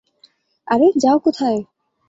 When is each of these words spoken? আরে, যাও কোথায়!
আরে, 0.67 0.87
যাও 0.97 1.17
কোথায়! 1.19 1.59